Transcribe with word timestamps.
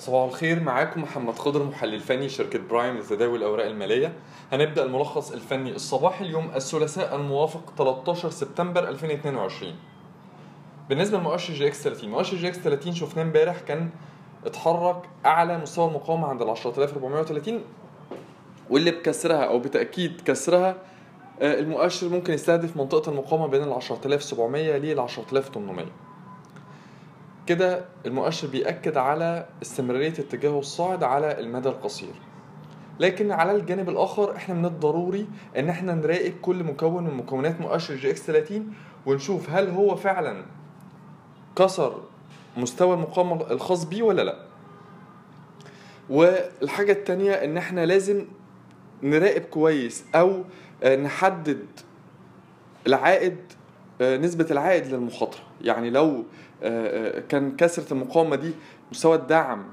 صباح 0.00 0.24
الخير 0.24 0.60
معاكم 0.60 1.02
محمد 1.02 1.38
خضر 1.38 1.62
محلل 1.62 2.00
فني 2.00 2.28
شركة 2.28 2.58
برايم 2.58 2.98
لتداول 2.98 3.38
الأوراق 3.38 3.66
المالية. 3.66 4.12
هنبدأ 4.52 4.84
الملخص 4.84 5.32
الفني 5.32 5.70
الصباحي 5.70 6.24
اليوم 6.24 6.50
الثلاثاء 6.54 7.16
الموافق 7.16 7.72
13 7.78 8.30
سبتمبر 8.30 8.88
2022 8.88 9.74
بالنسبة 10.88 11.18
لمؤشر 11.18 11.54
EGX 11.54 11.82
30 11.82 12.10
مؤشر 12.10 12.36
EGX 12.36 12.58
30 12.58 12.94
شفناه 12.94 13.22
امبارح 13.22 13.60
كان 13.60 13.90
اتحرك 14.46 15.02
أعلى 15.26 15.58
مستوى 15.58 15.88
المقاومة 15.88 16.28
عند 16.28 16.42
ال 16.42 16.48
10430 16.48 17.60
واللي 18.70 18.90
بكسرها 18.90 19.44
أو 19.44 19.58
بتأكيد 19.58 20.20
كسرها 20.20 20.76
آه، 21.40 21.58
المؤشر 21.60 22.08
ممكن 22.08 22.32
يستهدف 22.32 22.76
منطقة 22.76 23.10
المقاومة 23.10 23.46
بين 23.46 23.62
ال 23.62 23.72
10700 23.72 24.76
لل 24.76 25.00
10800 25.00 25.86
كده 27.50 27.84
المؤشر 28.06 28.48
بيأكد 28.48 28.96
على 28.96 29.46
استمرارية 29.62 30.08
اتجاهه 30.08 30.58
الصاعد 30.58 31.02
على 31.02 31.40
المدى 31.40 31.68
القصير. 31.68 32.12
لكن 33.00 33.30
على 33.32 33.52
الجانب 33.52 33.88
الآخر 33.88 34.36
إحنا 34.36 34.54
من 34.54 34.64
الضروري 34.64 35.26
إن 35.58 35.68
إحنا 35.68 35.94
نراقب 35.94 36.32
كل 36.42 36.64
مكون 36.64 37.04
من 37.04 37.14
مكونات 37.14 37.60
مؤشر 37.60 37.94
EGX 37.94 38.22
30 38.22 38.72
ونشوف 39.06 39.50
هل 39.50 39.68
هو 39.70 39.96
فعلا 39.96 40.44
كسر 41.56 42.00
مستوى 42.56 42.94
المقاومة 42.94 43.50
الخاص 43.50 43.84
بيه 43.84 44.02
ولا 44.02 44.22
لأ. 44.22 44.36
والحاجة 46.10 46.92
التانية 46.92 47.32
إن 47.32 47.56
إحنا 47.56 47.86
لازم 47.86 48.26
نراقب 49.02 49.42
كويس 49.42 50.04
أو 50.14 50.44
نحدد 50.84 51.66
العائد 52.86 53.36
نسبة 54.00 54.46
العائد 54.50 54.86
للمخاطرة. 54.86 55.40
يعني 55.62 55.90
لو 55.90 56.24
آه، 56.62 57.18
آه، 57.18 57.20
كان 57.20 57.56
كسرة 57.56 57.92
المقاومة 57.92 58.36
دي 58.36 58.52
مستوى 58.92 59.16
الدعم 59.16 59.64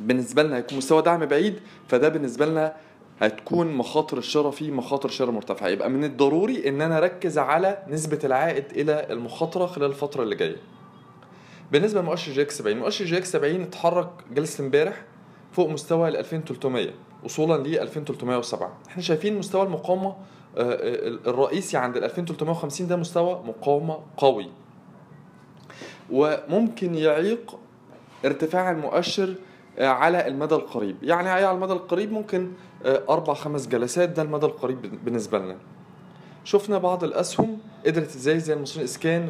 بالنسبة 0.00 0.42
لنا 0.42 0.56
هيكون 0.56 0.78
مستوى 0.78 1.02
دعم 1.02 1.26
بعيد 1.26 1.60
فده 1.88 2.08
بالنسبة 2.08 2.46
لنا 2.46 2.74
هتكون 3.20 3.72
مخاطر 3.72 4.18
الشراء 4.18 4.50
فيه 4.50 4.70
مخاطر 4.70 5.08
شراء 5.08 5.30
مرتفعة. 5.30 5.68
يبقى 5.68 5.90
من 5.90 6.04
الضروري 6.04 6.68
إن 6.68 6.80
أنا 6.80 6.98
أركز 6.98 7.38
على 7.38 7.82
نسبة 7.88 8.18
العائد 8.24 8.64
إلى 8.70 9.06
المخاطرة 9.10 9.66
خلال 9.66 9.90
الفترة 9.90 10.22
اللي 10.22 10.34
جاية. 10.34 10.56
بالنسبة 11.72 12.00
لمؤشر 12.00 12.32
EGX 12.32 12.58
70 12.58 12.78
مؤشر 12.78 13.04
EGX 13.04 13.32
70 13.32 13.60
اتحرك 13.62 14.10
جلسة 14.32 14.64
امبارح 14.64 15.04
فوق 15.52 15.68
مستوى 15.68 16.08
ال 16.08 16.16
2300 16.16 16.90
وصولا 17.24 17.62
ل 17.62 17.78
2307 17.78 18.78
إحنا 18.88 19.02
شايفين 19.02 19.38
مستوى 19.38 19.62
المقاومة 19.62 20.08
آه، 20.08 20.14
آه، 20.14 20.16
الرئيسي 20.56 21.76
عند 21.76 21.96
ال 21.96 22.04
2350 22.04 22.86
ده 22.86 22.96
مستوى 22.96 23.42
مقاومة 23.46 23.98
قوي. 24.16 24.46
وممكن 26.10 26.94
يعيق 26.94 27.58
ارتفاع 28.24 28.70
المؤشر 28.70 29.34
آه، 29.78 29.86
على 29.88 30.26
المدى 30.28 30.54
القريب. 30.54 30.96
يعني 31.02 31.28
على 31.28 31.50
المدى 31.50 31.72
القريب 31.72 32.12
ممكن 32.12 32.52
آه، 32.84 33.02
أربع 33.10 33.34
خمس 33.34 33.66
جلسات 33.68 34.08
ده 34.08 34.22
المدى 34.22 34.46
القريب 34.46 35.04
بالنسبة 35.04 35.38
لنا. 35.38 35.56
شفنا 36.44 36.78
بعض 36.78 37.04
الأسهم 37.04 37.58
قدرت 37.86 38.14
إزاي 38.16 38.40
زي 38.40 38.52
المصريين 38.52 38.84
اسكان 38.84 39.28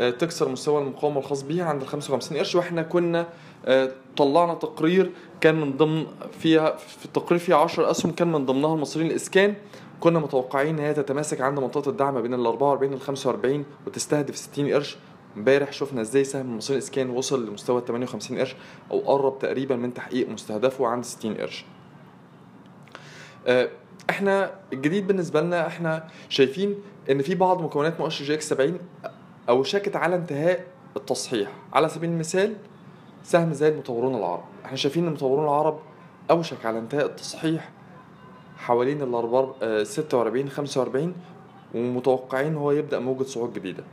آه، 0.00 0.10
تكسر 0.10 0.48
مستوى 0.48 0.82
المقاومة 0.82 1.18
الخاص 1.18 1.42
بيها 1.42 1.64
عند 1.64 1.82
ال 1.82 1.88
55 1.88 2.38
قرش. 2.38 2.54
وإحنا 2.54 2.82
كنا 2.82 3.26
آه، 3.66 3.92
طلعنا 4.16 4.54
تقرير 4.54 5.10
كان 5.40 5.54
من 5.60 5.76
ضمن 5.76 6.06
فيها 6.40 6.76
في 6.76 7.04
التقرير 7.04 7.38
فيها 7.38 7.56
10 7.56 7.90
أسهم 7.90 8.12
كان 8.12 8.32
من 8.32 8.46
ضمنها 8.46 8.74
المصريين 8.74 9.10
للإسكان. 9.10 9.54
كنا 10.02 10.18
متوقعين 10.18 10.78
إن 10.78 10.84
هي 10.84 10.94
تتماسك 10.94 11.40
عند 11.40 11.58
منطقة 11.58 11.90
الدعم 11.90 12.22
بين 12.22 12.34
ال 12.34 12.46
44 12.46 12.92
وال 12.92 13.00
45 13.00 13.64
وتستهدف 13.86 14.36
60 14.36 14.72
قرش. 14.72 14.96
امبارح 15.36 15.72
شفنا 15.72 16.00
إزاي 16.00 16.24
سهم 16.24 16.50
المصريين 16.50 16.78
للإسكان 16.78 17.10
وصل 17.10 17.48
لمستوى 17.48 17.82
58 17.86 18.38
قرش 18.38 18.56
أو 18.90 18.98
قرب 18.98 19.38
تقريبا 19.38 19.76
من 19.76 19.94
تحقيق 19.94 20.28
مستهدفه 20.28 20.86
عند 20.86 21.04
60 21.04 21.34
قرش. 21.34 21.64
آه، 23.46 23.68
إحنا 24.10 24.50
الجديد 24.72 25.06
بالنسبة 25.06 25.40
لنا 25.40 25.66
إحنا 25.66 26.08
شايفين 26.28 26.74
إن 27.10 27.22
في 27.22 27.34
بعض 27.34 27.62
مكونات 27.62 28.00
مؤشر 28.00 28.24
EGX 28.24 28.48
70 28.48 28.78
اوشكت 29.48 29.96
على 29.96 30.16
انتهاء 30.16 30.66
التصحيح. 30.96 31.50
على 31.72 31.88
سبيل 31.88 32.10
المثال 32.10 32.56
سهم 33.24 33.52
زي 33.52 33.68
المطورون 33.68 34.14
العرب. 34.14 34.44
إحنا 34.64 34.76
شايفين 34.76 35.02
إن 35.02 35.08
المطورون 35.08 35.44
العرب 35.44 35.78
أوشك 36.30 36.66
على 36.66 36.78
انتهاء 36.78 37.06
التصحيح 37.06 37.70
حوالين 38.66 39.02
ال 39.02 39.14
44 39.14 39.84
46 39.84 40.48
45 40.48 41.14
ومتوقعين 41.74 42.54
هو 42.54 42.72
يبدأ 42.72 42.98
موجة 42.98 43.22
صعود 43.22 43.52
جديدة 43.54 43.84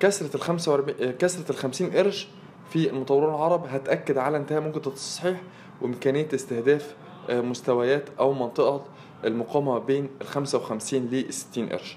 كسرة 0.00 0.34
ال 0.36 0.40
45 0.40 1.10
كسرة 1.12 1.50
ال 1.50 1.56
50 1.56 1.90
قرش 1.90 2.28
في 2.70 2.90
المطورون 2.90 3.30
العرب 3.34 3.66
هتأكد 3.66 4.18
على 4.18 4.36
انتهاء 4.36 4.60
موجة 4.60 4.76
التصحيح 4.76 5.42
وإمكانية 5.82 6.28
استهداف 6.34 6.94
آه، 7.30 7.40
مستويات 7.40 8.04
أو 8.20 8.32
منطقة 8.32 8.84
المقاومة 9.24 9.78
بين 9.78 10.08
ال 10.20 10.26
55 10.26 11.00
ل 11.00 11.32
60 11.32 11.68
قرش. 11.68 11.96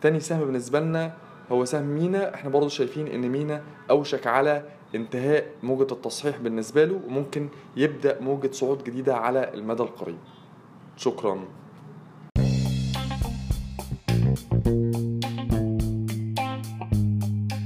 تاني 0.00 0.20
سهم 0.20 0.40
بالنسبة 0.44 0.80
لنا 0.80 1.12
هو 1.52 1.64
سهم 1.64 1.84
مينا 1.86 2.34
إحنا 2.34 2.50
برضو 2.50 2.68
شايفين 2.68 3.06
إن 3.06 3.28
مينا 3.28 3.62
أوشك 3.90 4.26
على 4.26 4.62
انتهاء 4.94 5.46
موجة 5.62 5.92
التصحيح 5.92 6.36
بالنسبة 6.38 6.84
له 6.84 7.00
وممكن 7.06 7.48
يبدأ 7.76 8.20
موجة 8.20 8.50
صعود 8.52 8.84
جديدة 8.84 9.16
على 9.16 9.54
المدى 9.54 9.82
القريب. 9.82 10.18
شكرا. 10.96 11.38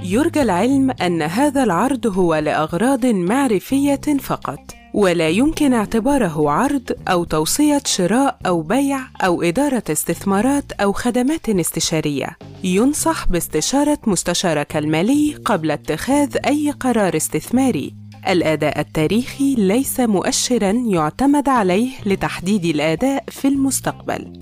يرجى 0.03 0.43
العلم 0.43 0.91
أن 0.91 1.23
هذا 1.23 1.63
العرض 1.63 2.07
هو 2.07 2.35
لأغراض 2.35 3.07
معرفية 3.07 4.01
فقط 4.21 4.59
ولا 4.95 5.29
يمكن 5.29 5.73
اعتباره 5.75 6.51
عرض 6.51 6.93
أو 7.09 7.25
توصية 7.25 7.83
شراء 7.87 8.39
أو 8.47 8.63
بيع 8.63 9.01
أو 9.25 9.43
إدارة 9.43 9.83
استثمارات 9.91 10.73
أو 10.73 10.93
خدمات 10.93 11.49
استشارية 11.49 12.37
ينصح 12.65 13.29
باستشارة 13.29 13.99
مستشارك 14.07 14.77
المالي 14.77 15.35
قبل 15.45 15.71
اتخاذ 15.71 16.37
أي 16.47 16.71
قرار 16.71 17.17
استثماري 17.17 18.00
الأداء 18.29 18.81
التاريخي 18.81 19.55
ليس 19.55 20.01
مؤشرا 20.01 20.71
يعتمد 20.71 21.49
عليه 21.49 21.91
لتحديد 22.07 22.65
الأداء 22.65 23.25
في 23.29 23.49
المستقبل. 23.49 24.33